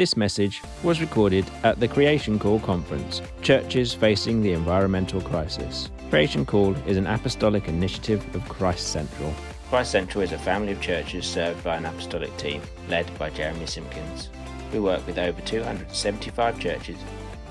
This 0.00 0.16
message 0.16 0.62
was 0.82 1.02
recorded 1.02 1.44
at 1.62 1.78
the 1.78 1.86
Creation 1.86 2.38
Call 2.38 2.58
Conference, 2.60 3.20
Churches 3.42 3.92
Facing 3.92 4.40
the 4.40 4.54
Environmental 4.54 5.20
Crisis. 5.20 5.90
Creation 6.08 6.46
Call 6.46 6.74
is 6.88 6.96
an 6.96 7.06
apostolic 7.06 7.68
initiative 7.68 8.24
of 8.34 8.48
Christ 8.48 8.92
Central. 8.92 9.30
Christ 9.68 9.90
Central 9.90 10.24
is 10.24 10.32
a 10.32 10.38
family 10.38 10.72
of 10.72 10.80
churches 10.80 11.26
served 11.26 11.62
by 11.62 11.76
an 11.76 11.84
apostolic 11.84 12.34
team 12.38 12.62
led 12.88 13.06
by 13.18 13.28
Jeremy 13.28 13.66
Simpkins. 13.66 14.30
We 14.72 14.80
work 14.80 15.06
with 15.06 15.18
over 15.18 15.38
275 15.42 16.58
churches 16.58 16.96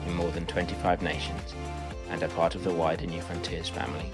in 0.07 0.15
more 0.15 0.31
than 0.31 0.47
25 0.47 1.03
nations 1.03 1.53
and 2.09 2.23
are 2.23 2.29
part 2.29 2.55
of 2.55 2.63
the 2.63 2.73
wider 2.73 3.05
New 3.05 3.21
Frontiers 3.21 3.69
family. 3.69 4.11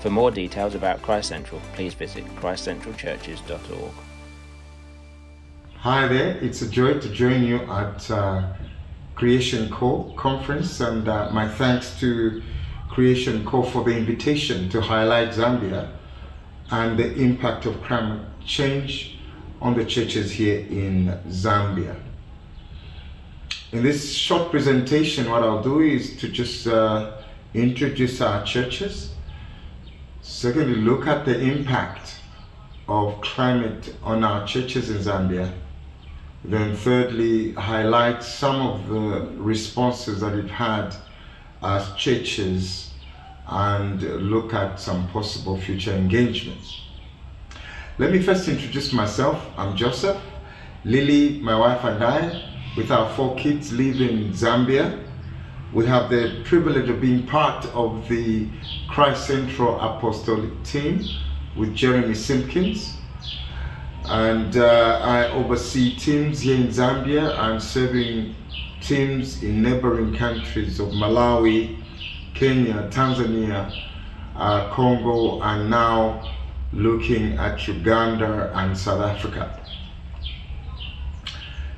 For 0.00 0.10
more 0.10 0.32
details 0.32 0.74
about 0.74 1.02
Christ 1.02 1.28
Central, 1.28 1.60
please 1.74 1.94
visit 1.94 2.24
christcentralchurches.org. 2.40 4.07
Hi 5.82 6.08
there, 6.08 6.36
it's 6.38 6.60
a 6.60 6.68
joy 6.68 6.94
to 6.94 7.08
join 7.08 7.44
you 7.44 7.58
at 7.58 8.10
uh, 8.10 8.52
Creation 9.14 9.70
Call 9.70 10.12
conference, 10.14 10.80
and 10.80 11.08
uh, 11.08 11.30
my 11.30 11.48
thanks 11.48 11.96
to 12.00 12.42
Creation 12.90 13.44
Call 13.44 13.62
for 13.62 13.84
the 13.84 13.96
invitation 13.96 14.68
to 14.70 14.80
highlight 14.80 15.28
Zambia 15.28 15.92
and 16.72 16.98
the 16.98 17.14
impact 17.14 17.64
of 17.66 17.80
climate 17.84 18.26
change 18.44 19.20
on 19.60 19.74
the 19.74 19.84
churches 19.84 20.32
here 20.32 20.66
in 20.68 21.16
Zambia. 21.28 21.94
In 23.70 23.84
this 23.84 24.12
short 24.12 24.50
presentation, 24.50 25.30
what 25.30 25.44
I'll 25.44 25.62
do 25.62 25.78
is 25.78 26.16
to 26.16 26.28
just 26.28 26.66
uh, 26.66 27.18
introduce 27.54 28.20
our 28.20 28.44
churches. 28.44 29.14
Secondly, 30.22 30.74
look 30.74 31.06
at 31.06 31.24
the 31.24 31.38
impact 31.38 32.16
of 32.88 33.20
climate 33.20 33.94
on 34.02 34.24
our 34.24 34.44
churches 34.44 34.90
in 34.90 34.96
Zambia 34.96 35.52
then, 36.44 36.76
thirdly, 36.76 37.52
highlight 37.52 38.22
some 38.22 38.60
of 38.60 38.88
the 38.88 39.28
responses 39.36 40.20
that 40.20 40.34
we've 40.34 40.48
had 40.48 40.94
as 41.62 41.92
churches 41.96 42.92
and 43.48 44.00
look 44.30 44.54
at 44.54 44.78
some 44.78 45.08
possible 45.08 45.60
future 45.60 45.92
engagements. 45.92 46.82
Let 47.98 48.12
me 48.12 48.22
first 48.22 48.46
introduce 48.46 48.92
myself. 48.92 49.44
I'm 49.56 49.76
Joseph. 49.76 50.20
Lily, 50.84 51.40
my 51.40 51.58
wife, 51.58 51.82
and 51.82 52.04
I, 52.04 52.44
with 52.76 52.92
our 52.92 53.12
four 53.14 53.34
kids, 53.34 53.72
live 53.72 54.00
in 54.00 54.32
Zambia. 54.32 55.04
We 55.72 55.86
have 55.86 56.08
the 56.08 56.40
privilege 56.44 56.88
of 56.88 57.00
being 57.00 57.26
part 57.26 57.66
of 57.74 58.08
the 58.08 58.48
Christ 58.88 59.26
Central 59.26 59.78
Apostolic 59.80 60.62
team 60.62 61.02
with 61.56 61.74
Jeremy 61.74 62.14
Simpkins 62.14 62.97
and 64.08 64.56
uh, 64.56 65.00
I 65.02 65.30
oversee 65.32 65.94
teams 65.96 66.40
here 66.40 66.56
in 66.56 66.68
Zambia. 66.68 67.36
I'm 67.38 67.60
serving 67.60 68.34
teams 68.80 69.42
in 69.42 69.62
neighboring 69.62 70.16
countries 70.16 70.80
of 70.80 70.88
Malawi, 70.88 71.82
Kenya, 72.34 72.88
Tanzania, 72.90 73.70
uh, 74.34 74.70
Congo, 74.70 75.42
and 75.42 75.68
now 75.68 76.34
looking 76.72 77.34
at 77.34 77.68
Uganda 77.68 78.50
and 78.54 78.76
South 78.76 79.02
Africa. 79.02 79.60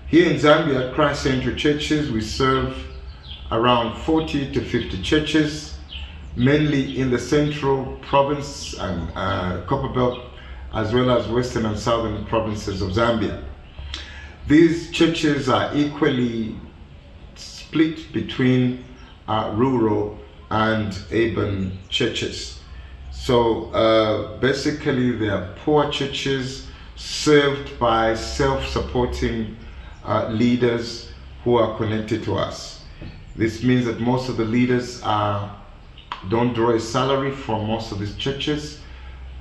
Here 0.07 0.31
in 0.31 0.37
Zambia, 0.37 0.95
Christ 0.95 1.25
Central 1.25 1.57
Churches, 1.57 2.13
we 2.13 2.21
serve 2.21 2.77
around 3.51 4.01
40 4.03 4.53
to 4.53 4.61
50 4.61 5.03
churches, 5.03 5.79
mainly 6.37 7.01
in 7.01 7.11
the 7.11 7.19
central 7.19 7.99
province 8.03 8.79
and 8.79 9.11
uh, 9.17 9.63
Copperbelt 9.67 10.30
as 10.73 10.93
well 10.93 11.11
as 11.11 11.27
western 11.29 11.67
and 11.67 11.79
southern 11.79 12.25
provinces 12.27 12.81
of 12.83 12.91
Zambia. 12.91 13.43
These 14.47 14.91
churches 14.91 15.49
are 15.49 15.71
equally 15.75 16.57
split 17.35 18.13
between 18.13 18.85
uh, 19.29 19.53
rural 19.55 20.19
and 20.51 20.97
urban 21.13 21.79
churches. 21.89 22.61
So 23.11 23.71
uh, 23.73 24.39
basically, 24.39 25.13
they 25.13 25.29
are 25.29 25.55
poor 25.65 25.91
churches 25.91 26.69
served 26.97 27.79
by 27.79 28.15
self 28.15 28.67
supporting 28.67 29.57
uh, 30.05 30.29
leaders 30.29 31.11
who 31.45 31.57
are 31.57 31.77
connected 31.77 32.23
to 32.25 32.37
us. 32.37 32.85
This 33.37 33.63
means 33.63 33.87
that 33.87 34.01
most 34.01 34.29
of 34.29 34.37
the 34.37 34.45
leaders 34.45 35.03
are, 35.03 35.57
don't 36.29 36.53
draw 36.53 36.71
a 36.71 36.81
salary 36.81 37.31
from 37.31 37.67
most 37.67 37.93
of 37.93 37.99
these 37.99 38.15
churches 38.17 38.81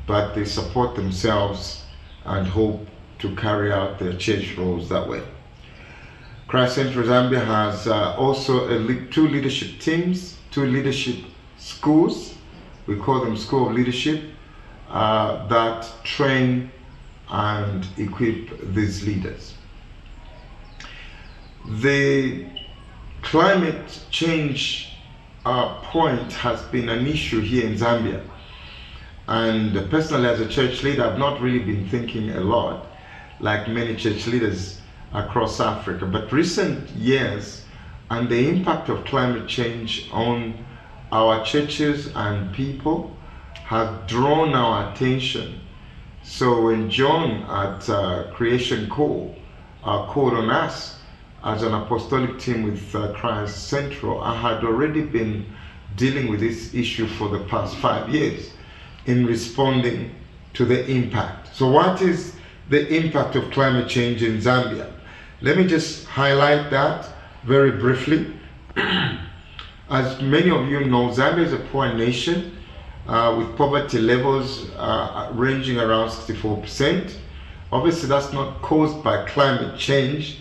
but 0.10 0.34
they 0.34 0.44
support 0.44 0.96
themselves 0.96 1.84
and 2.26 2.48
hope 2.48 2.88
to 3.20 3.36
carry 3.36 3.72
out 3.72 4.00
their 4.00 4.14
church 4.14 4.58
roles 4.58 4.90
that 4.90 5.08
way. 5.08 5.22
Christ 6.48 6.74
Central 6.74 7.06
Zambia 7.06 7.46
has 7.46 7.86
uh, 7.88 8.16
also 8.16 8.68
le- 8.80 9.06
two 9.12 9.28
leadership 9.28 9.80
teams, 9.80 10.36
two 10.50 10.66
leadership 10.66 11.18
schools. 11.60 12.34
We 12.88 12.96
call 12.96 13.24
them 13.24 13.38
School 13.38 13.68
of 13.70 13.76
Leadership 13.76 14.24
uh, 14.90 15.48
that 15.48 15.88
train 16.04 16.72
and 17.30 17.86
equip 17.98 18.74
these 18.74 19.06
leaders. 19.06 19.54
The 21.84 22.48
climate 23.22 24.06
change 24.10 24.96
uh, 25.46 25.76
point 25.82 26.34
has 26.34 26.64
been 26.64 26.90
an 26.90 27.06
issue 27.06 27.42
here 27.42 27.68
in 27.68 27.76
Zambia 27.76 28.24
and 29.30 29.92
personally, 29.92 30.28
as 30.28 30.40
a 30.40 30.48
church 30.48 30.82
leader, 30.82 31.06
I've 31.06 31.20
not 31.20 31.40
really 31.40 31.60
been 31.60 31.88
thinking 31.88 32.32
a 32.32 32.40
lot 32.40 32.88
like 33.40 33.68
many 33.68 33.96
church 33.96 34.26
leaders 34.26 34.82
across 35.14 35.60
Africa. 35.60 36.08
But 36.08 36.32
recent 36.32 36.90
years 36.90 37.64
and 38.10 38.28
the 38.28 38.50
impact 38.50 38.90
of 38.90 39.06
climate 39.06 39.48
change 39.48 40.10
on 40.12 40.66
our 41.12 41.46
churches 41.46 42.10
and 42.16 42.52
people 42.56 43.16
have 43.66 44.08
drawn 44.08 44.56
our 44.56 44.92
attention. 44.92 45.62
So 46.24 46.64
when 46.64 46.90
John 46.90 47.44
at 47.44 47.88
uh, 47.88 48.32
Creation 48.34 48.90
Call 48.90 49.36
uh, 49.84 50.08
called 50.08 50.34
on 50.34 50.50
us 50.50 50.98
as 51.44 51.62
an 51.62 51.76
apostolic 51.76 52.40
team 52.40 52.64
with 52.64 52.96
uh, 52.96 53.14
Christ 53.14 53.68
Central, 53.68 54.24
I 54.24 54.36
had 54.36 54.64
already 54.64 55.04
been 55.04 55.46
dealing 55.98 56.30
with 56.30 56.40
this 56.40 56.74
issue 56.74 57.06
for 57.06 57.30
the 57.30 57.42
past 57.42 57.76
five 57.78 58.10
years 58.10 58.54
in 59.06 59.26
responding 59.26 60.16
to 60.54 60.66
the 60.66 60.86
impact. 60.90 61.56
So, 61.56 61.70
what 61.70 62.02
is 62.02 62.34
the 62.70 62.88
impact 62.94 63.36
of 63.36 63.50
climate 63.52 63.88
change 63.88 64.24
in 64.24 64.38
Zambia? 64.38 64.92
Let 65.42 65.58
me 65.58 65.66
just 65.68 66.06
highlight 66.06 66.70
that 66.72 67.08
very 67.44 67.72
briefly. 67.72 68.34
As 69.90 70.22
many 70.22 70.52
of 70.52 70.68
you 70.68 70.86
know, 70.86 71.10
Zambia 71.10 71.46
is 71.46 71.54
a 71.54 71.60
poor 71.72 71.92
nation 71.94 72.58
uh, 73.08 73.36
with 73.38 73.58
poverty 73.58 74.00
levels 74.00 74.70
uh, 74.72 75.32
ranging 75.34 75.80
around 75.80 76.10
64%. 76.10 77.16
Obviously, 77.72 78.10
that's 78.10 78.34
not 78.34 78.62
caused 78.62 79.04
by 79.04 79.26
climate 79.26 79.78
change, 79.78 80.40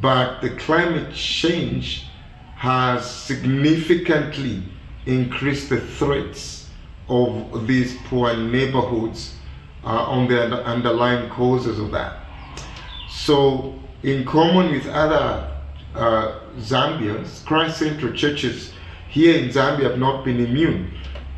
but 0.00 0.40
the 0.40 0.50
climate 0.50 1.12
change 1.14 2.06
has 2.56 3.08
significantly 3.10 4.62
increased 5.06 5.70
the 5.70 5.80
threats 5.80 6.63
of 7.08 7.66
these 7.66 7.96
poor 8.04 8.36
neighborhoods 8.36 9.36
uh, 9.84 9.88
on 9.88 10.28
the 10.28 10.64
underlying 10.64 11.28
causes 11.30 11.78
of 11.78 11.90
that. 11.90 12.20
So, 13.10 13.78
in 14.02 14.24
common 14.24 14.72
with 14.72 14.86
other 14.88 15.50
uh, 15.94 16.40
Zambians, 16.58 17.44
Christ 17.44 17.78
Central 17.78 18.12
churches 18.12 18.72
here 19.08 19.38
in 19.38 19.50
Zambia 19.50 19.90
have 19.90 19.98
not 19.98 20.24
been 20.24 20.40
immune 20.40 20.92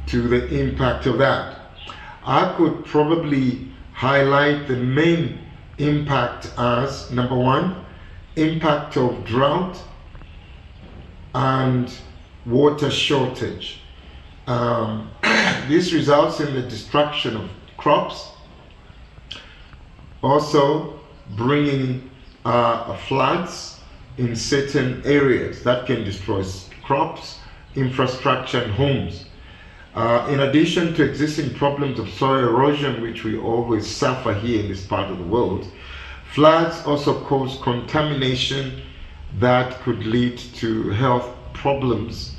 to 0.07 0.23
the 0.29 0.47
impact 0.61 1.07
of 1.07 1.19
that. 1.19 1.59
I 2.25 2.55
could 2.57 2.85
probably 2.85 3.69
highlight 3.93 4.69
the 4.69 4.77
main 4.77 5.39
impact 5.79 6.53
as 6.59 7.11
number 7.11 7.37
one, 7.37 7.85
impact 8.37 8.97
of 8.97 9.25
drought 9.25 9.83
and 11.35 11.93
water 12.45 12.91
shortage. 12.91 13.81
Um, 14.47 15.11
this 15.69 15.93
results 15.93 16.41
in 16.41 16.55
the 16.55 16.63
destruction 16.63 17.37
of 17.37 17.51
crops, 17.77 18.31
also 20.23 21.01
bringing 21.37 22.11
uh, 22.45 22.97
floods 23.09 23.81
in 24.19 24.37
certain 24.37 25.03
areas 25.05 25.63
that 25.65 25.87
can 25.87 26.05
destroy 26.05 26.45
crops, 26.85 27.39
infrastructure, 27.75 28.63
and 28.63 28.73
homes. 28.73 29.27
Uh, 29.95 30.27
in 30.31 30.41
addition 30.41 30.95
to 30.95 31.03
existing 31.03 31.53
problems 31.55 31.99
of 31.99 32.09
soil 32.11 32.49
erosion, 32.49 33.01
which 33.01 33.25
we 33.25 33.37
always 33.37 33.87
suffer 33.87 34.33
here 34.33 34.61
in 34.61 34.69
this 34.69 34.87
part 34.87 35.11
of 35.11 35.19
the 35.19 35.25
world, 35.25 35.67
floods 36.33 36.85
also 36.87 37.19
cause 37.25 37.59
contamination 37.63 38.83
that 39.39 39.81
could 39.81 40.07
lead 40.07 40.39
to 40.39 40.91
health 40.91 41.35
problems 41.53 42.36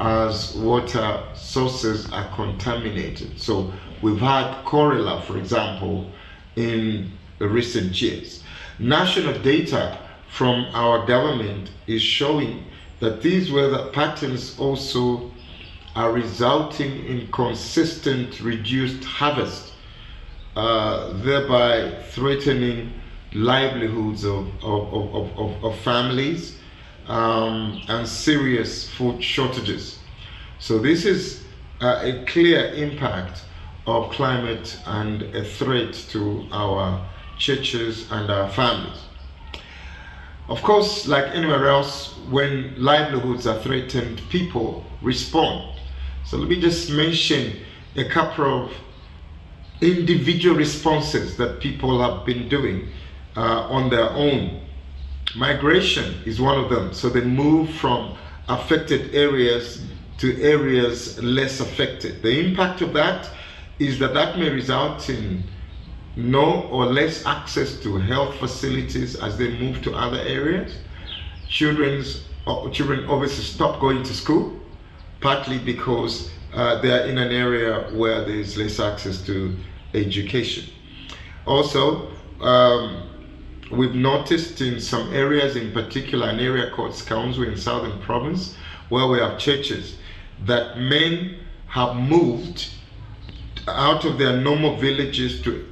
as 0.00 0.54
water 0.54 1.22
sources 1.34 2.10
are 2.10 2.26
contaminated. 2.34 3.38
So 3.38 3.70
we've 4.00 4.18
had 4.18 4.64
cholera, 4.64 5.20
for 5.20 5.36
example, 5.36 6.10
in 6.56 7.12
recent 7.38 8.00
years. 8.00 8.42
National 8.78 9.38
data 9.42 9.98
from 10.30 10.66
our 10.72 11.06
government 11.06 11.70
is 11.86 12.00
showing 12.00 12.64
that 13.00 13.20
these 13.20 13.52
weather 13.52 13.90
patterns 13.92 14.58
also 14.58 15.30
are 15.94 16.12
resulting 16.12 17.04
in 17.04 17.30
consistent 17.30 18.40
reduced 18.40 19.04
harvest, 19.04 19.72
uh, 20.56 21.12
thereby 21.18 21.90
threatening 22.10 22.92
livelihoods 23.34 24.24
of, 24.24 24.48
of, 24.64 24.94
of, 24.94 25.38
of, 25.38 25.64
of 25.64 25.78
families 25.80 26.59
um, 27.10 27.82
and 27.88 28.06
serious 28.06 28.88
food 28.88 29.22
shortages. 29.22 29.98
So, 30.58 30.78
this 30.78 31.04
is 31.04 31.44
uh, 31.80 32.00
a 32.02 32.24
clear 32.26 32.72
impact 32.74 33.44
of 33.86 34.10
climate 34.10 34.78
and 34.86 35.22
a 35.34 35.44
threat 35.44 35.94
to 36.10 36.46
our 36.52 37.04
churches 37.38 38.10
and 38.10 38.30
our 38.30 38.48
families. 38.50 38.98
Of 40.48 40.62
course, 40.62 41.06
like 41.06 41.26
anywhere 41.34 41.68
else, 41.68 42.16
when 42.28 42.74
livelihoods 42.76 43.46
are 43.46 43.58
threatened, 43.60 44.20
people 44.30 44.84
respond. 45.00 45.78
So 46.24 46.36
let 46.36 46.48
me 46.48 46.60
just 46.60 46.90
mention 46.90 47.56
a 47.96 48.04
couple 48.04 48.64
of 48.64 48.72
individual 49.80 50.56
responses 50.56 51.36
that 51.38 51.60
people 51.60 52.00
have 52.00 52.26
been 52.26 52.48
doing 52.48 52.88
uh, 53.36 53.68
on 53.68 53.90
their 53.90 54.10
own. 54.10 54.60
Migration 55.36 56.14
is 56.24 56.40
one 56.40 56.58
of 56.58 56.70
them. 56.70 56.92
So 56.92 57.08
they 57.08 57.20
move 57.20 57.70
from 57.74 58.16
affected 58.48 59.14
areas 59.14 59.82
to 60.18 60.42
areas 60.42 61.22
less 61.22 61.60
affected. 61.60 62.22
The 62.22 62.46
impact 62.46 62.82
of 62.82 62.92
that 62.92 63.30
is 63.78 63.98
that 64.00 64.12
that 64.14 64.38
may 64.38 64.50
result 64.50 65.08
in 65.08 65.42
no 66.16 66.62
or 66.64 66.86
less 66.86 67.24
access 67.24 67.78
to 67.80 67.96
health 67.96 68.36
facilities 68.36 69.16
as 69.16 69.38
they 69.38 69.58
move 69.58 69.80
to 69.82 69.94
other 69.94 70.18
areas. 70.18 70.76
Children's, 71.48 72.24
uh, 72.46 72.68
children 72.70 73.06
obviously 73.06 73.44
stop 73.44 73.80
going 73.80 74.02
to 74.02 74.12
school, 74.12 74.60
partly 75.20 75.58
because 75.58 76.30
uh, 76.52 76.80
they 76.80 76.92
are 76.92 77.06
in 77.06 77.16
an 77.16 77.32
area 77.32 77.88
where 77.94 78.24
there 78.24 78.36
is 78.36 78.56
less 78.56 78.80
access 78.80 79.22
to 79.22 79.56
education. 79.94 80.64
Also, 81.46 82.10
um, 82.40 83.09
we've 83.70 83.94
noticed 83.94 84.60
in 84.60 84.80
some 84.80 85.12
areas, 85.12 85.56
in 85.56 85.72
particular 85.72 86.28
an 86.28 86.40
area 86.40 86.70
called 86.70 86.92
Sikaunzwe 86.92 87.46
in 87.46 87.56
southern 87.56 88.00
province, 88.00 88.56
where 88.88 89.06
we 89.06 89.18
have 89.18 89.38
churches, 89.38 89.96
that 90.44 90.78
men 90.78 91.38
have 91.68 91.96
moved 91.96 92.70
out 93.68 94.04
of 94.04 94.18
their 94.18 94.36
normal 94.36 94.76
villages 94.76 95.40
to 95.42 95.66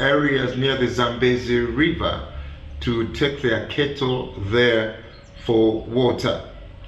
areas 0.00 0.56
near 0.56 0.76
the 0.76 0.86
Zambezi 0.86 1.60
River 1.60 2.32
to 2.80 3.08
take 3.12 3.42
their 3.42 3.66
cattle 3.68 4.34
there 4.50 5.02
for 5.44 5.82
water. 5.82 6.44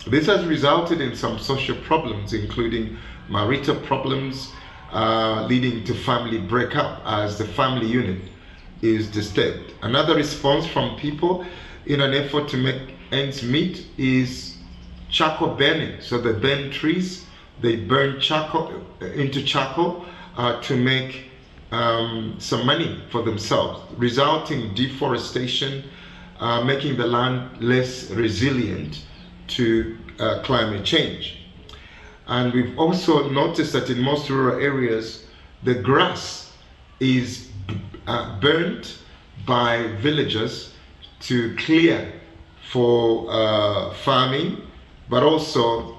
This 0.07 0.27
has 0.27 0.45
resulted 0.45 1.01
in 1.01 1.17
some 1.17 1.39
social 1.39 1.77
problems, 1.77 2.33
including 2.33 2.99
marital 3.29 3.77
problems, 3.77 4.53
uh, 4.93 5.47
leading 5.49 5.85
to 5.85 5.95
family 5.95 6.39
breakup 6.39 7.01
as 7.05 7.39
the 7.39 7.45
family 7.45 7.87
unit 7.87 8.30
is 8.83 9.11
disturbed. 9.11 9.73
Another 9.83 10.15
response 10.15 10.67
from 10.67 10.97
people 10.97 11.45
in 11.87 12.01
an 12.01 12.15
effort 12.15 12.49
to 12.49 12.57
make 12.57 12.95
ends 13.13 13.43
meet 13.43 13.87
is 13.99 14.57
charcoal 15.09 15.55
burning. 15.55 16.01
So 16.01 16.19
they 16.19 16.33
burn 16.33 16.71
trees, 16.71 17.27
they 17.61 17.77
burn 17.77 18.21
charcoal 18.21 18.85
uh, 19.03 19.07
into 19.07 19.43
charcoal 19.43 20.07
uh, 20.37 20.61
to 20.63 20.77
make 20.77 21.25
um, 21.73 22.37
some 22.39 22.67
money 22.67 23.03
for 23.11 23.23
themselves, 23.23 23.83
resulting 23.97 24.75
deforestation, 24.75 25.85
uh, 26.39 26.63
making 26.65 26.97
the 26.97 27.07
land 27.07 27.63
less 27.63 28.11
resilient 28.11 29.05
to 29.49 29.97
uh, 30.19 30.43
climate 30.43 30.85
change. 30.85 31.39
And 32.27 32.53
we've 32.53 32.79
also 32.79 33.29
noticed 33.29 33.73
that 33.73 33.91
in 33.91 34.01
most 34.01 34.31
rural 34.31 34.61
areas, 34.61 35.27
the 35.65 35.75
grass 35.75 36.53
is 37.01 37.50
uh, 38.07 38.39
burnt 38.41 38.99
by 39.47 39.87
villagers 40.01 40.73
to 41.21 41.55
clear 41.57 42.13
for 42.71 43.27
uh, 43.31 43.93
farming, 43.95 44.61
but 45.09 45.23
also 45.23 45.97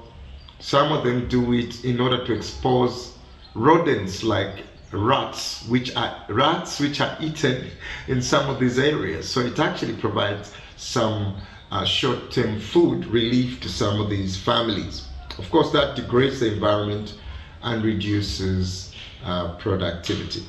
some 0.59 0.91
of 0.91 1.03
them 1.03 1.27
do 1.27 1.53
it 1.53 1.83
in 1.83 1.99
order 1.99 2.23
to 2.25 2.33
expose 2.33 3.17
rodents 3.55 4.23
like 4.23 4.63
rats 4.91 5.65
which 5.67 5.95
are 5.95 6.25
rats 6.29 6.79
which 6.79 6.99
are 6.99 7.17
eaten 7.21 7.67
in 8.07 8.21
some 8.21 8.49
of 8.49 8.59
these 8.59 8.77
areas. 8.77 9.27
So 9.27 9.41
it 9.41 9.59
actually 9.59 9.93
provides 9.95 10.53
some 10.77 11.37
uh, 11.71 11.85
short-term 11.85 12.59
food 12.59 13.05
relief 13.05 13.59
to 13.61 13.69
some 13.69 13.99
of 13.99 14.09
these 14.09 14.37
families. 14.37 15.07
Of 15.37 15.49
course 15.49 15.71
that 15.71 15.95
degrades 15.95 16.41
the 16.41 16.53
environment 16.53 17.17
and 17.63 17.83
reduces 17.83 18.93
uh, 19.23 19.55
productivity 19.55 20.43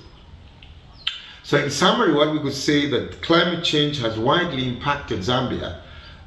so 1.43 1.59
in 1.59 1.71
summary 1.71 2.13
what 2.13 2.33
we 2.33 2.39
could 2.41 2.53
say 2.53 2.89
that 2.89 3.21
climate 3.23 3.65
change 3.65 3.99
has 3.99 4.19
widely 4.19 4.69
impacted 4.69 5.21
zambia 5.21 5.81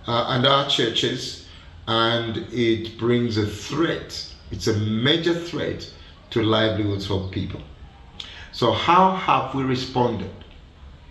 uh, 0.08 0.26
and 0.30 0.46
our 0.46 0.68
churches 0.70 1.48
and 1.88 2.38
it 2.52 2.98
brings 2.98 3.38
a 3.38 3.46
threat 3.46 4.34
it's 4.52 4.68
a 4.68 4.78
major 4.78 5.34
threat 5.34 5.92
to 6.30 6.42
livelihoods 6.44 7.10
of 7.10 7.32
people 7.32 7.62
so, 8.56 8.72
how 8.72 9.18
have 9.18 9.54
we 9.54 9.64
responded 9.64 10.32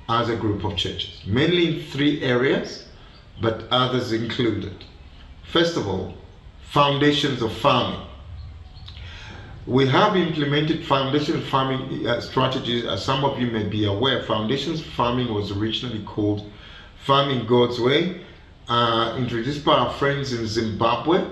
as 0.09 0.31
a 0.31 0.35
group 0.35 0.65
of 0.65 0.79
churches? 0.79 1.21
Mainly 1.27 1.77
in 1.77 1.85
three 1.85 2.23
areas, 2.23 2.87
but 3.43 3.65
others 3.71 4.13
included. 4.13 4.83
First 5.53 5.77
of 5.77 5.87
all, 5.87 6.15
foundations 6.73 7.43
of 7.43 7.53
farming. 7.53 8.01
We 9.67 9.87
have 9.87 10.15
implemented 10.15 10.85
foundation 10.85 11.41
farming 11.41 12.07
uh, 12.07 12.21
strategies, 12.21 12.85
as 12.85 13.03
some 13.03 13.25
of 13.25 13.41
you 13.41 13.47
may 13.47 13.63
be 13.63 13.87
aware. 13.87 14.23
Foundations 14.25 14.83
farming 14.83 15.33
was 15.33 15.53
originally 15.53 16.05
called 16.05 16.51
Farming 17.07 17.47
God's 17.47 17.81
Way, 17.81 18.21
uh, 18.69 19.17
introduced 19.19 19.65
by 19.65 19.73
our 19.73 19.91
friends 19.95 20.35
in 20.35 20.47
Zimbabwe 20.47 21.27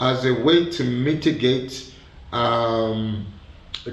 as 0.00 0.26
a 0.26 0.34
way 0.34 0.70
to 0.70 0.84
mitigate 0.84 1.94
um, 2.30 3.26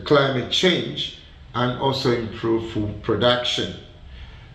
climate 0.04 0.52
change 0.52 1.20
and 1.54 1.80
also 1.80 2.12
improve 2.12 2.72
food 2.72 3.02
production. 3.02 3.76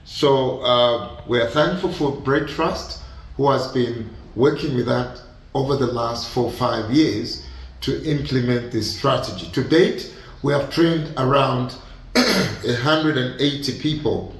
So 0.04 0.60
uh, 0.60 1.22
we 1.26 1.40
are 1.40 1.48
thankful 1.48 1.90
for 1.90 2.12
Bread 2.12 2.46
Trust, 2.46 3.00
who 3.38 3.50
has 3.50 3.68
been 3.68 4.10
working 4.36 4.74
with 4.74 4.84
that 4.86 5.18
over 5.54 5.76
the 5.76 5.86
last 5.86 6.28
four 6.28 6.52
five 6.52 6.90
years 6.90 7.46
to 7.80 8.02
implement 8.04 8.72
this 8.72 8.96
strategy. 8.96 9.50
To 9.52 9.64
date, 9.64 10.14
we 10.42 10.52
have 10.52 10.70
trained 10.70 11.12
around 11.16 11.72
180 12.12 13.78
people 13.78 14.34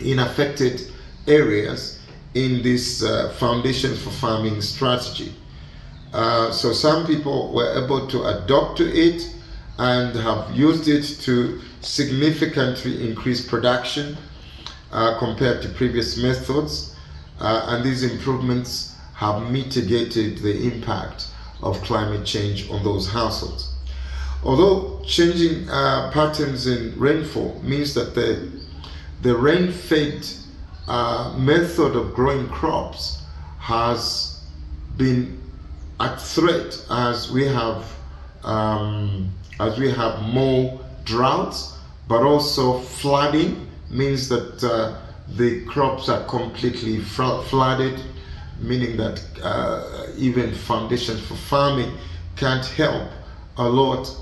in 0.00 0.18
affected 0.18 0.90
areas 1.26 2.00
in 2.34 2.62
this 2.62 3.02
uh, 3.02 3.34
Foundations 3.38 4.00
for 4.02 4.10
Farming 4.10 4.60
strategy. 4.60 5.34
Uh, 6.12 6.50
so 6.50 6.72
some 6.72 7.06
people 7.06 7.52
were 7.52 7.84
able 7.84 8.06
to 8.06 8.24
adopt 8.24 8.78
to 8.78 8.84
it 8.84 9.34
and 9.78 10.14
have 10.16 10.50
used 10.56 10.88
it 10.88 11.04
to 11.22 11.60
significantly 11.80 13.08
increase 13.08 13.46
production 13.46 14.16
uh, 14.92 15.18
compared 15.18 15.62
to 15.62 15.68
previous 15.70 16.16
methods. 16.16 16.96
Uh, 17.40 17.66
and 17.68 17.84
these 17.84 18.02
improvements 18.02 18.96
have 19.14 19.50
mitigated 19.50 20.38
the 20.38 20.66
impact 20.66 21.28
of 21.62 21.80
climate 21.82 22.24
change 22.24 22.70
on 22.70 22.82
those 22.84 23.08
households. 23.08 23.72
Although 24.44 25.02
changing 25.04 25.68
uh, 25.68 26.10
patterns 26.12 26.66
in 26.66 26.98
rainfall 26.98 27.60
means 27.62 27.94
that 27.94 28.14
the, 28.14 28.50
the 29.22 29.36
rain 29.36 29.72
fed 29.72 30.26
uh, 30.86 31.34
method 31.36 31.96
of 31.96 32.14
growing 32.14 32.48
crops 32.48 33.22
has 33.58 34.44
been 34.96 35.40
at 36.00 36.20
threat 36.20 36.84
as 36.90 37.30
we 37.30 37.44
have 37.44 37.84
um, 38.44 39.30
as 39.60 39.78
we 39.78 39.90
have 39.90 40.22
more 40.22 40.80
droughts, 41.04 41.76
but 42.06 42.22
also 42.22 42.78
flooding 42.78 43.68
means 43.90 44.28
that 44.28 44.62
uh, 44.62 44.96
the 45.36 45.64
crops 45.64 46.08
are 46.08 46.24
completely 46.26 47.00
fl- 47.00 47.40
flooded, 47.42 48.00
meaning 48.58 48.96
that 48.96 49.22
uh, 49.42 50.06
even 50.16 50.52
foundations 50.52 51.20
for 51.20 51.34
farming 51.34 51.92
can't 52.36 52.66
help 52.66 53.08
a 53.56 53.68
lot. 53.68 54.14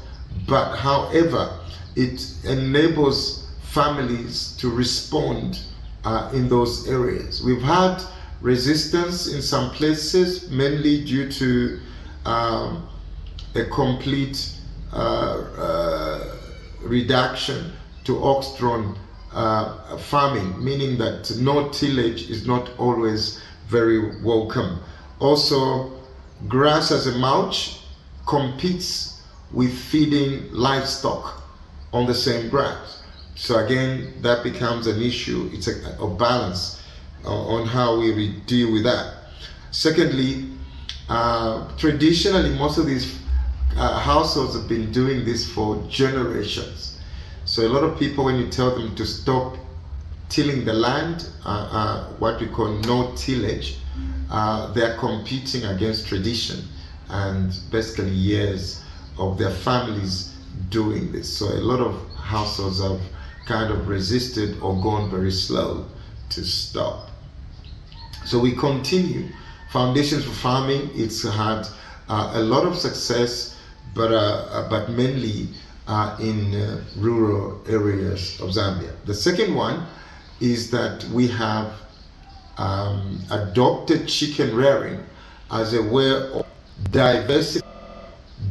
But 0.46 0.76
however, 0.76 1.58
it 1.94 2.34
enables 2.44 3.48
families 3.62 4.56
to 4.58 4.70
respond 4.70 5.60
uh, 6.04 6.30
in 6.32 6.48
those 6.48 6.88
areas. 6.88 7.42
We've 7.42 7.62
had 7.62 8.02
resistance 8.40 9.32
in 9.32 9.42
some 9.42 9.70
places, 9.70 10.50
mainly 10.50 11.04
due 11.04 11.30
to 11.32 11.80
um, 12.24 12.88
a 13.54 13.64
complete 13.64 14.52
uh, 14.92 14.96
uh, 14.96 16.36
reduction 16.82 17.72
to 18.04 18.22
ox-drawn 18.22 18.96
uh, 19.32 19.96
farming, 19.98 20.62
meaning 20.62 20.96
that 20.98 21.36
no 21.38 21.68
tillage 21.70 22.30
is 22.30 22.46
not 22.46 22.70
always 22.78 23.42
very 23.68 24.22
welcome. 24.22 24.78
Also, 25.18 25.92
grass 26.48 26.90
as 26.90 27.06
a 27.06 27.18
mulch 27.18 27.80
competes 28.26 29.22
with 29.52 29.72
feeding 29.72 30.52
livestock 30.52 31.42
on 31.92 32.06
the 32.06 32.14
same 32.14 32.48
grass. 32.48 33.02
So 33.34 33.64
again, 33.64 34.14
that 34.22 34.42
becomes 34.42 34.86
an 34.86 35.00
issue. 35.00 35.50
It's 35.52 35.68
a, 35.68 35.96
a 36.00 36.08
balance 36.08 36.82
uh, 37.24 37.30
on 37.30 37.66
how 37.66 37.98
we 37.98 38.40
deal 38.46 38.72
with 38.72 38.84
that. 38.84 39.14
Secondly, 39.70 40.48
uh, 41.08 41.76
traditionally, 41.76 42.50
most 42.58 42.78
of 42.78 42.86
these 42.86 43.18
uh, 43.76 43.98
households 43.98 44.54
have 44.54 44.68
been 44.68 44.90
doing 44.90 45.24
this 45.24 45.48
for 45.48 45.82
generations. 45.88 46.98
So 47.44 47.66
a 47.66 47.68
lot 47.68 47.84
of 47.84 47.98
people, 47.98 48.24
when 48.24 48.36
you 48.36 48.48
tell 48.48 48.74
them 48.74 48.94
to 48.96 49.06
stop 49.06 49.56
tilling 50.28 50.64
the 50.64 50.72
land, 50.72 51.28
uh, 51.44 51.48
uh, 51.48 52.04
what 52.18 52.40
we 52.40 52.46
call 52.46 52.68
no 52.68 53.12
tillage, 53.16 53.78
uh, 54.30 54.72
they 54.72 54.82
are 54.82 54.96
competing 54.98 55.64
against 55.64 56.06
tradition 56.08 56.64
and 57.08 57.58
basically 57.70 58.10
years 58.10 58.82
of 59.18 59.38
their 59.38 59.50
families 59.50 60.34
doing 60.70 61.12
this. 61.12 61.32
So 61.38 61.46
a 61.46 61.62
lot 61.62 61.80
of 61.80 61.94
households 62.16 62.82
have 62.82 63.00
kind 63.46 63.72
of 63.72 63.88
resisted 63.88 64.58
or 64.60 64.80
gone 64.82 65.10
very 65.10 65.30
slow 65.30 65.86
to 66.30 66.44
stop. 66.44 67.10
So 68.24 68.40
we 68.40 68.52
continue. 68.52 69.28
Foundations 69.70 70.24
for 70.24 70.32
Farming, 70.32 70.90
it's 70.94 71.22
had 71.22 71.66
uh, 72.08 72.32
a 72.34 72.40
lot 72.40 72.66
of 72.66 72.76
success, 72.76 73.56
but, 73.94 74.12
uh, 74.12 74.66
but 74.68 74.90
mainly 74.90 75.48
uh, 75.86 76.16
in 76.20 76.82
rural 76.96 77.62
areas 77.68 78.40
of 78.40 78.48
Zambia. 78.50 78.92
The 79.04 79.14
second 79.14 79.54
one 79.54 79.86
is 80.40 80.70
that 80.70 81.04
we 81.04 81.28
have 81.28 81.72
um, 82.58 83.20
adopted 83.30 84.08
chicken 84.08 84.54
rearing 84.54 85.02
as 85.50 85.74
a 85.74 85.82
way 85.82 86.10
of 86.10 86.46
diversi- 86.90 87.62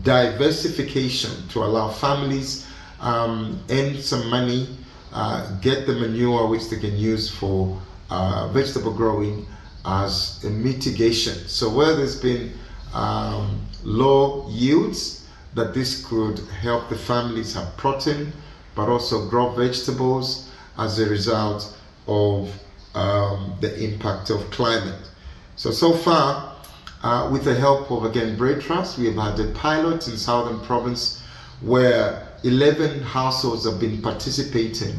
diversification 0.04 1.48
to 1.50 1.64
allow 1.64 1.90
families 1.90 2.68
um, 3.02 3.60
earn 3.70 3.98
some 4.02 4.30
money, 4.30 4.68
uh, 5.14 5.52
get 5.62 5.86
the 5.86 5.94
manure 5.94 6.48
which 6.48 6.70
they 6.70 6.80
can 6.80 6.98
use 6.98 7.30
for 7.30 7.80
uh, 8.10 8.48
vegetable 8.52 8.94
growing 8.94 9.46
as 9.86 10.44
a 10.44 10.50
mitigation. 10.50 11.34
So 11.48 11.70
where 11.70 11.96
there's 11.96 12.20
been 12.20 12.54
um, 12.94 13.62
low 13.84 14.48
yields, 14.50 15.28
that 15.54 15.74
this 15.74 16.06
could 16.06 16.40
help 16.62 16.90
the 16.90 16.98
families 16.98 17.54
have 17.54 17.78
protein, 17.78 18.34
but 18.76 18.90
also 18.90 19.30
grow 19.30 19.52
vegetables 19.52 20.50
as 20.78 21.00
a 21.00 21.08
result 21.08 21.75
of 22.08 22.52
um, 22.94 23.56
the 23.62 23.84
impact 23.84 24.30
of 24.30 24.50
climate. 24.52 25.10
So, 25.56 25.72
so 25.72 25.94
far, 25.94 26.56
uh, 27.04 27.30
with 27.32 27.44
the 27.44 27.54
help 27.54 27.92
of 27.92 28.06
again 28.06 28.38
Bread 28.38 28.62
Trust, 28.62 28.98
we 28.98 29.06
have 29.06 29.16
had 29.16 29.40
a 29.40 29.52
pilot 29.52 30.08
in 30.08 30.18
Southern 30.18 30.60
Province 30.62 31.22
where 31.62 32.28
11 32.44 33.02
households 33.02 33.66
have 33.66 33.80
been 33.80 34.02
participating 34.02 34.96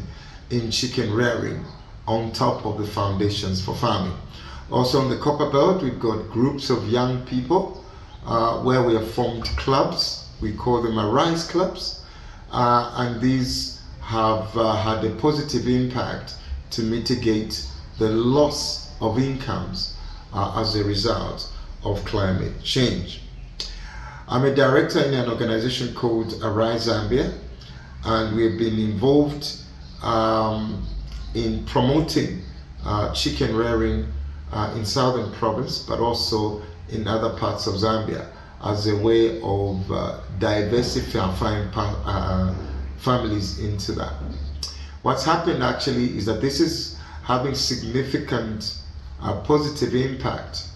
in 0.49 0.71
chicken 0.71 1.13
rearing 1.13 1.63
on 2.07 2.31
top 2.31 2.65
of 2.65 2.77
the 2.77 2.87
foundations 2.87 3.63
for 3.63 3.75
farming. 3.75 4.17
Also 4.71 4.99
on 4.99 5.09
the 5.09 5.17
Copper 5.17 5.49
Belt, 5.49 5.81
we've 5.81 5.99
got 5.99 6.29
groups 6.29 6.69
of 6.69 6.87
young 6.87 7.25
people 7.25 7.83
uh, 8.25 8.61
where 8.61 8.83
we 8.83 8.93
have 8.93 9.09
formed 9.11 9.45
clubs. 9.57 10.27
We 10.41 10.53
call 10.53 10.81
them 10.81 10.99
Arise 10.99 11.47
Clubs. 11.49 12.03
Uh, 12.51 12.93
and 12.97 13.21
these 13.21 13.81
have 14.01 14.55
uh, 14.57 14.75
had 14.75 15.03
a 15.03 15.15
positive 15.15 15.67
impact 15.67 16.35
to 16.77 16.83
mitigate 16.83 17.65
the 17.97 18.07
loss 18.07 18.91
of 19.01 19.17
incomes 19.17 19.97
uh, 20.31 20.61
as 20.61 20.75
a 20.75 20.83
result 20.83 21.51
of 21.83 22.05
climate 22.05 22.53
change. 22.63 23.21
I'm 24.27 24.45
a 24.45 24.53
director 24.53 24.99
in 24.99 25.15
an 25.15 25.27
organization 25.27 25.95
called 25.95 26.39
Arise 26.43 26.87
Zambia, 26.87 27.33
and 28.05 28.35
we've 28.35 28.59
been 28.59 28.77
involved 28.77 29.57
um, 30.03 30.85
in 31.33 31.65
promoting 31.65 32.43
uh, 32.85 33.11
chicken 33.15 33.55
rearing 33.55 34.05
uh, 34.51 34.75
in 34.77 34.85
southern 34.85 35.31
province, 35.33 35.79
but 35.79 35.99
also 35.99 36.61
in 36.89 37.07
other 37.07 37.31
parts 37.39 37.65
of 37.65 37.73
Zambia 37.73 38.29
as 38.63 38.85
a 38.85 38.95
way 38.97 39.41
of 39.41 39.91
uh, 39.91 40.19
diversifying 40.37 41.69
uh, 41.73 42.55
families 42.99 43.57
into 43.59 43.93
that. 43.93 44.13
What's 45.07 45.23
happened 45.23 45.63
actually 45.63 46.17
is 46.17 46.25
that 46.25 46.41
this 46.41 46.59
is 46.59 46.97
having 47.23 47.55
significant 47.55 48.77
uh, 49.21 49.39
positive 49.39 49.95
impact 49.95 50.67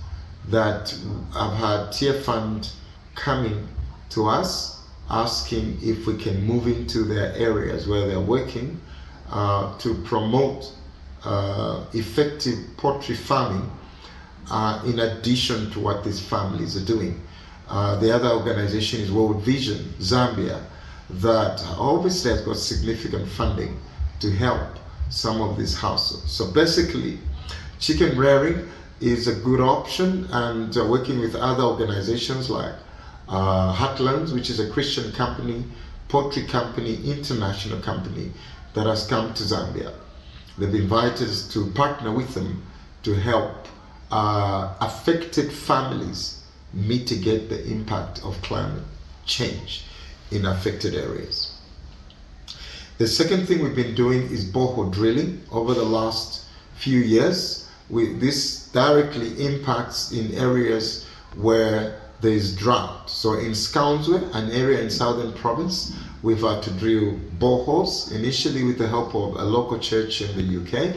that 0.48 0.98
I've 1.36 1.58
had 1.58 1.80
Tearfund 1.92 2.72
coming 3.14 3.68
to 4.12 4.30
us 4.30 4.88
asking 5.10 5.80
if 5.82 6.08
we 6.08 6.16
can 6.16 6.46
move 6.46 6.66
into 6.68 7.04
their 7.04 7.34
areas 7.34 7.90
where 7.90 8.08
they're 8.08 8.22
working 8.22 8.80
uh, 9.30 9.78
to 9.80 9.96
promote 10.06 10.72
uh, 11.26 11.84
effective 11.92 12.58
poultry 12.78 13.16
farming 13.16 13.70
uh, 14.50 14.82
in 14.86 15.00
addition 15.00 15.70
to 15.72 15.82
what 15.82 16.06
these 16.06 16.22
families 16.22 16.82
are 16.82 16.86
doing. 16.86 17.20
Uh, 17.68 18.00
the 18.00 18.10
other 18.10 18.30
organization 18.30 19.02
is 19.02 19.12
World 19.12 19.42
Vision 19.42 19.94
Zambia, 20.00 20.64
that 21.10 21.62
obviously 21.78 22.32
has 22.32 22.40
got 22.44 22.56
significant 22.56 23.28
funding 23.28 23.78
to 24.22 24.32
help 24.32 24.80
some 25.10 25.42
of 25.42 25.58
these 25.58 25.76
households. 25.76 26.32
So 26.32 26.52
basically, 26.52 27.20
chicken 27.80 28.18
rearing 28.18 28.70
is 29.02 29.28
a 29.28 29.36
good 29.36 29.60
option, 29.60 30.28
and 30.32 30.78
uh, 30.78 30.86
working 30.86 31.20
with 31.20 31.36
other 31.36 31.64
organizations 31.64 32.50
like 32.50 32.76
uh, 33.28 33.74
Heartlands, 33.74 34.34
which 34.34 34.50
is 34.50 34.60
a 34.60 34.70
Christian 34.70 35.12
company, 35.12 35.64
poultry 36.08 36.44
company, 36.44 36.96
international 37.04 37.80
company 37.82 38.32
that 38.74 38.86
has 38.86 39.08
come 39.08 39.34
to 39.34 39.44
Zambia. 39.44 39.94
They've 40.58 40.76
invited 40.76 41.28
us 41.28 41.48
to 41.54 41.72
partner 41.72 42.12
with 42.12 42.34
them 42.34 42.64
to 43.04 43.16
help 43.16 43.68
uh, 44.12 44.76
affected 44.80 45.52
families 45.52 46.44
mitigate 46.74 47.50
the 47.50 47.66
impact 47.70 48.24
of 48.24 48.42
climate 48.42 48.84
change 49.26 49.86
in 50.30 50.46
affected 50.46 50.94
areas. 50.94 51.51
The 53.02 53.08
second 53.08 53.48
thing 53.48 53.64
we've 53.64 53.76
been 53.76 53.96
doing 53.96 54.30
is 54.30 54.46
borehole 54.46 54.92
drilling 54.92 55.42
over 55.52 55.74
the 55.74 55.84
last 55.84 56.46
few 56.76 57.00
years. 57.00 57.68
We, 57.90 58.14
this 58.14 58.68
directly 58.68 59.44
impacts 59.44 60.12
in 60.12 60.36
areas 60.36 61.08
where 61.36 62.00
there 62.22 62.32
is 62.32 62.56
drought. 62.56 63.10
So 63.10 63.40
in 63.40 63.54
Sikaunzwe, 63.54 64.36
an 64.36 64.52
area 64.52 64.82
in 64.82 64.92
southern 64.92 65.34
province, 65.34 65.98
we've 66.22 66.42
had 66.42 66.62
to 66.62 66.70
drill 66.74 67.20
boreholes, 67.40 68.12
initially 68.12 68.64
with 68.64 68.78
the 68.78 68.88
help 68.88 69.16
of 69.16 69.34
a 69.34 69.46
local 69.46 69.80
church 69.80 70.22
in 70.22 70.38
the 70.38 70.62
UK, 70.62 70.96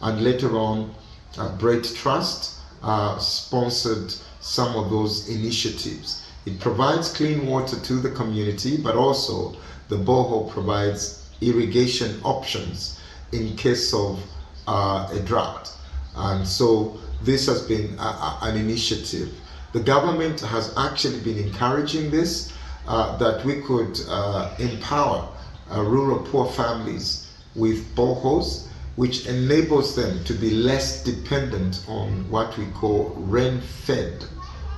and 0.00 0.22
later 0.22 0.56
on, 0.56 0.94
uh, 1.36 1.54
Bread 1.58 1.84
Trust 1.84 2.58
uh, 2.82 3.18
sponsored 3.18 4.14
some 4.40 4.74
of 4.76 4.88
those 4.88 5.28
initiatives. 5.28 6.26
It 6.46 6.58
provides 6.58 7.12
clean 7.12 7.46
water 7.46 7.78
to 7.78 7.94
the 7.96 8.12
community, 8.12 8.78
but 8.78 8.96
also 8.96 9.56
the 9.90 9.96
borehole 9.96 10.50
provides 10.50 11.20
irrigation 11.48 12.20
options 12.22 13.00
in 13.32 13.56
case 13.56 13.92
of 13.92 14.22
uh, 14.66 15.08
a 15.12 15.20
drought. 15.20 15.70
And 16.16 16.46
so 16.46 16.98
this 17.22 17.46
has 17.46 17.62
been 17.62 17.98
a, 17.98 18.02
a, 18.02 18.38
an 18.42 18.56
initiative. 18.56 19.32
The 19.72 19.80
government 19.80 20.40
has 20.40 20.72
actually 20.76 21.20
been 21.20 21.38
encouraging 21.38 22.10
this, 22.10 22.52
uh, 22.86 23.16
that 23.18 23.44
we 23.44 23.60
could 23.62 23.98
uh, 24.08 24.54
empower 24.58 25.28
uh, 25.72 25.82
rural 25.82 26.20
poor 26.30 26.46
families 26.52 27.32
with 27.56 27.94
boreholes, 27.96 28.68
which 28.96 29.26
enables 29.26 29.96
them 29.96 30.22
to 30.24 30.34
be 30.34 30.50
less 30.50 31.02
dependent 31.02 31.84
on 31.88 32.30
what 32.30 32.56
we 32.56 32.66
call 32.66 33.14
rain-fed 33.16 34.24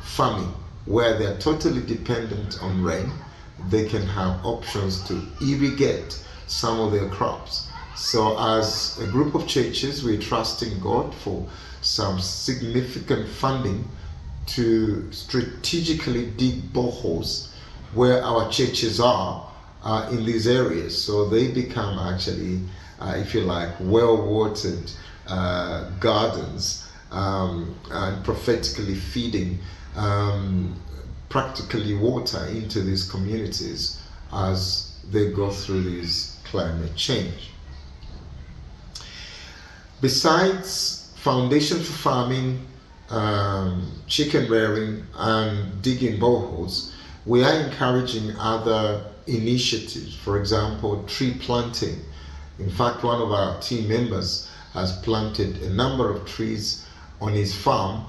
farming, 0.03 0.53
where 0.87 1.19
they're 1.19 1.39
totally 1.39 1.83
dependent 1.83 2.63
on 2.63 2.83
rain. 2.83 3.11
They 3.69 3.87
can 3.87 4.03
have 4.03 4.45
options 4.45 5.03
to 5.09 5.21
irrigate 5.43 6.23
some 6.47 6.81
of 6.81 6.93
their 6.93 7.09
crops. 7.09 7.69
So, 7.95 8.39
as 8.39 8.99
a 9.01 9.07
group 9.07 9.35
of 9.35 9.47
churches, 9.47 10.05
we're 10.05 10.21
trusting 10.21 10.81
God 10.81 11.15
for 11.15 11.47
some 11.81 12.21
significant 12.21 13.29
funding 13.29 13.89
to 14.47 15.11
strategically 15.13 16.27
dig 16.33 16.73
boreholes 16.73 17.49
where 17.95 18.23
our 18.23 18.51
churches 18.51 19.01
are 19.01 19.51
uh, 19.83 20.09
in 20.11 20.25
these 20.25 20.47
areas. 20.47 21.01
So 21.01 21.29
they 21.29 21.49
become 21.49 21.99
actually, 21.99 22.61
uh, 23.01 23.15
if 23.17 23.35
you 23.35 23.43
like, 23.43 23.71
well 23.81 24.17
watered 24.27 24.91
uh, 25.29 25.91
gardens 26.01 26.89
um, 27.11 27.75
and 27.91 28.25
prophetically 28.25 28.95
feeding 28.95 29.59
um, 29.97 30.77
practically 31.29 31.95
water 31.95 32.45
into 32.47 32.83
these 32.83 33.11
communities 33.11 34.03
as 34.33 34.97
they 35.11 35.31
go 35.31 35.51
through 35.51 35.83
this 35.83 36.36
climate 36.51 36.95
change. 36.97 37.51
Besides 40.01 41.13
Foundation 41.17 41.79
for 41.79 41.93
Farming 41.93 42.67
um, 43.11 43.91
chicken 44.07 44.51
rearing 44.51 45.05
and 45.15 45.83
digging 45.83 46.19
boreholes, 46.19 46.93
we 47.25 47.43
are 47.43 47.55
encouraging 47.61 48.37
other 48.39 49.05
initiatives. 49.27 50.15
For 50.15 50.39
example, 50.39 51.03
tree 51.05 51.35
planting. 51.41 52.01
In 52.59 52.71
fact, 52.71 53.03
one 53.03 53.21
of 53.21 53.33
our 53.33 53.61
team 53.61 53.89
members 53.89 54.51
has 54.73 54.99
planted 55.01 55.63
a 55.63 55.71
number 55.71 56.11
of 56.11 56.27
trees 56.27 56.87
on 57.21 57.33
his 57.33 57.55
farm, 57.55 58.05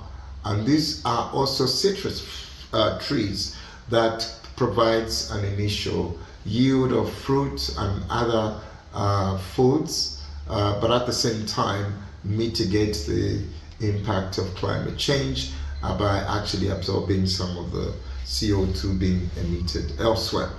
and 0.46 0.66
these 0.66 1.04
are 1.06 1.32
also 1.32 1.66
citrus 1.66 2.26
uh, 2.74 3.00
trees 3.00 3.56
that 3.90 4.30
provides 4.56 5.32
an 5.32 5.46
initial 5.46 6.18
yield 6.48 6.94
of 6.94 7.12
fruit 7.12 7.76
and 7.78 8.04
other 8.10 8.60
uh, 8.94 9.38
foods, 9.38 10.24
uh, 10.50 10.80
but 10.82 10.92
at 10.92 11.06
the 11.06 11.14
same 11.14 11.46
time 11.46 11.94
mitigate 12.24 12.96
the 13.08 13.44
impact 13.82 14.38
of 14.38 14.46
climate 14.56 14.98
change 14.98 15.52
uh, 15.84 15.98
by 15.98 16.18
actually 16.40 16.70
absorbing 16.70 17.26
some 17.26 17.58
of 17.58 17.72
the 17.72 17.94
CO2 18.26 19.00
being 19.00 19.30
emitted 19.38 20.00
elsewhere. 20.00 20.50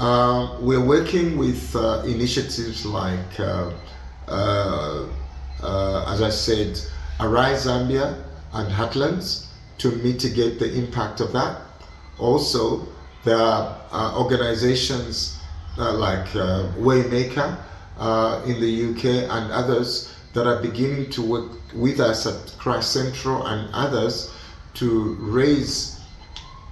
Uh, 0.00 0.58
we're 0.60 0.84
working 0.84 1.38
with 1.38 1.74
uh, 1.76 2.02
initiatives 2.04 2.84
like, 2.84 3.38
uh, 3.38 3.70
uh, 4.26 5.06
uh, 5.62 6.12
as 6.12 6.22
I 6.22 6.30
said, 6.30 6.80
Arise 7.20 7.66
Zambia 7.66 8.22
and 8.52 8.72
Heartlands 8.72 9.46
to 9.78 9.90
mitigate 9.92 10.58
the 10.58 10.74
impact 10.74 11.20
of 11.20 11.32
that. 11.32 11.60
Also, 12.18 12.88
there 13.24 13.38
are 13.38 14.16
organizations 14.16 15.38
like 15.76 16.26
Waymaker 16.78 17.56
in 18.46 18.60
the 18.60 18.90
UK 18.90 19.04
and 19.30 19.52
others 19.52 20.14
that 20.32 20.46
are 20.46 20.60
beginning 20.62 21.10
to 21.10 21.22
work 21.22 21.52
with 21.74 22.00
us 22.00 22.26
at 22.26 22.58
Christ 22.58 22.92
Central 22.92 23.46
and 23.46 23.68
others 23.74 24.32
to 24.74 25.14
raise 25.20 26.00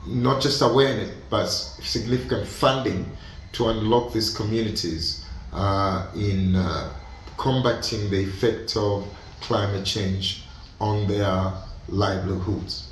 not 0.07 0.41
just 0.41 0.63
awareness 0.63 1.15
but 1.29 1.47
significant 1.47 2.47
funding 2.47 3.05
to 3.53 3.69
unlock 3.69 4.13
these 4.13 4.35
communities 4.35 5.27
uh, 5.53 6.07
in 6.15 6.57
uh, 6.57 6.93
combating 7.37 8.09
the 8.11 8.25
effect 8.25 8.77
of 8.77 9.07
climate 9.41 9.85
change 9.85 10.45
on 10.81 11.07
their 11.07 11.53
livelihoods. 11.89 12.90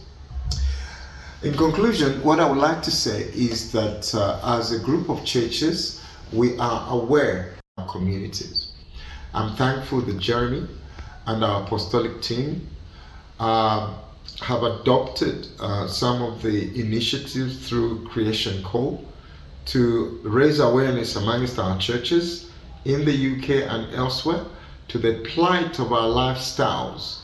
In 1.40 1.54
conclusion, 1.54 2.20
what 2.24 2.40
I 2.40 2.50
would 2.50 2.58
like 2.58 2.82
to 2.82 2.90
say 2.90 3.30
is 3.32 3.70
that 3.70 4.12
uh, 4.12 4.58
as 4.58 4.72
a 4.72 4.78
group 4.80 5.08
of 5.08 5.24
churches, 5.24 6.02
we 6.32 6.58
are 6.58 6.90
aware 6.90 7.54
of 7.76 7.84
our 7.84 7.92
communities. 7.92 8.72
I'm 9.32 9.54
thankful 9.54 10.00
that 10.00 10.18
Jeremy 10.18 10.66
and 11.26 11.44
our 11.44 11.62
apostolic 11.62 12.22
team 12.22 12.66
uh, 13.38 13.94
have 14.40 14.64
adopted 14.64 15.46
uh, 15.60 15.86
some 15.86 16.22
of 16.22 16.42
the 16.42 16.76
initiatives 16.76 17.68
through 17.68 18.08
Creation 18.08 18.60
Call 18.64 19.04
to 19.66 20.18
raise 20.24 20.58
awareness 20.58 21.14
amongst 21.14 21.60
our 21.60 21.78
churches 21.78 22.50
in 22.84 23.04
the 23.04 23.14
UK 23.36 23.70
and 23.72 23.94
elsewhere 23.94 24.44
to 24.88 24.98
the 24.98 25.20
plight 25.20 25.78
of 25.78 25.92
our 25.92 26.08
lifestyles 26.08 27.20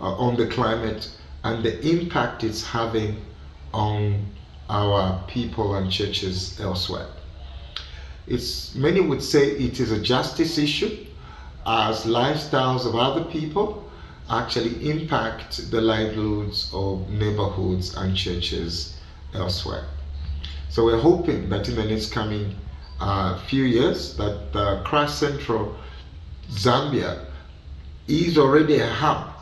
uh, 0.00 0.14
on 0.14 0.36
the 0.36 0.46
climate 0.46 1.10
and 1.42 1.64
the 1.64 1.84
impact 1.84 2.44
it's 2.44 2.64
having 2.64 3.20
on 3.72 4.26
our 4.68 5.22
people 5.28 5.74
and 5.76 5.90
churches 5.90 6.58
elsewhere. 6.60 7.06
It's 8.26 8.74
many 8.74 9.00
would 9.00 9.22
say 9.22 9.52
it 9.52 9.80
is 9.80 9.90
a 9.90 10.00
justice 10.00 10.58
issue 10.58 11.06
as 11.66 12.04
lifestyles 12.04 12.86
of 12.86 12.94
other 12.94 13.24
people 13.24 13.84
actually 14.30 14.90
impact 14.90 15.70
the 15.70 15.80
livelihoods 15.80 16.70
of 16.74 17.08
neighborhoods 17.08 17.94
and 17.94 18.14
churches 18.14 18.98
elsewhere. 19.34 19.86
So 20.68 20.84
we're 20.84 21.00
hoping 21.00 21.48
that 21.48 21.68
in 21.68 21.76
the 21.76 21.84
next 21.84 22.12
coming 22.12 22.54
uh, 23.00 23.38
few 23.46 23.64
years 23.64 24.16
that 24.16 24.82
Christ 24.84 25.18
Central 25.18 25.74
Zambia 26.50 27.24
is 28.06 28.36
already 28.36 28.80
a 28.80 28.88
hub 28.88 29.32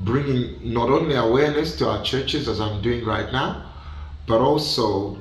bringing 0.00 0.58
not 0.62 0.90
only 0.90 1.14
awareness 1.14 1.76
to 1.78 1.88
our 1.88 2.02
churches 2.02 2.48
as 2.48 2.60
I'm 2.60 2.82
doing 2.82 3.04
right 3.04 3.32
now, 3.32 3.65
but 4.26 4.40
also 4.40 5.18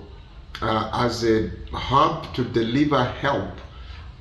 uh, 0.61 0.89
as 0.93 1.23
a 1.23 1.51
hub 1.71 2.33
to 2.33 2.43
deliver 2.43 3.03
help, 3.03 3.51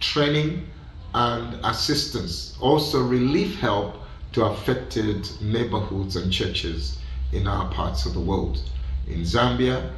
training, 0.01 0.67
and 1.15 1.59
assistance, 1.65 2.57
also 2.61 3.03
relief 3.03 3.59
help 3.61 3.97
to 4.33 4.45
affected 4.45 5.29
neighborhoods 5.41 6.17
and 6.17 6.33
churches 6.33 6.99
in 7.33 7.47
our 7.47 7.71
parts 7.71 8.05
of 8.05 8.15
the 8.15 8.21
world, 8.21 8.61
in 9.07 9.21
Zambia, 9.21 9.93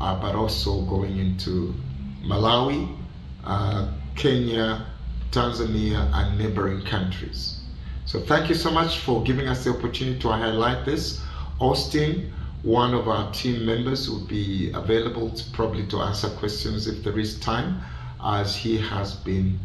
uh, 0.00 0.20
but 0.20 0.34
also 0.34 0.82
going 0.82 1.18
into 1.18 1.74
Malawi, 2.22 2.96
uh, 3.44 3.92
Kenya, 4.14 4.86
Tanzania, 5.32 6.10
and 6.14 6.38
neighboring 6.38 6.82
countries. 6.84 7.60
So 8.06 8.20
thank 8.20 8.48
you 8.48 8.54
so 8.54 8.70
much 8.70 8.98
for 8.98 9.22
giving 9.22 9.48
us 9.48 9.64
the 9.64 9.70
opportunity 9.70 10.18
to 10.20 10.28
highlight 10.28 10.84
this. 10.84 11.20
Austin, 11.58 12.32
one 12.62 12.94
of 12.94 13.08
our 13.08 13.32
team 13.32 13.64
members, 13.64 14.10
will 14.10 14.26
be 14.26 14.70
available 14.72 15.30
to 15.30 15.50
probably 15.52 15.86
to 15.86 16.00
answer 16.00 16.28
questions 16.28 16.86
if 16.86 17.02
there 17.02 17.18
is 17.18 17.38
time, 17.40 17.80
as 18.22 18.54
he 18.54 18.76
has 18.76 19.14
been 19.14 19.58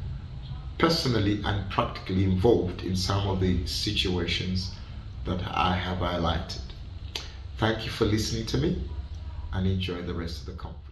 personally 0.77 1.41
and 1.45 1.69
practically 1.69 2.23
involved 2.23 2.83
in 2.83 2.95
some 2.95 3.27
of 3.27 3.39
the 3.39 3.65
situations 3.65 4.71
that 5.25 5.41
I 5.45 5.75
have 5.75 5.97
highlighted. 5.97 6.61
Thank 7.57 7.85
you 7.85 7.91
for 7.91 8.05
listening 8.05 8.45
to 8.47 8.57
me 8.57 8.81
and 9.53 9.67
enjoy 9.67 10.01
the 10.01 10.13
rest 10.13 10.41
of 10.41 10.45
the 10.47 10.53
conference. 10.53 10.84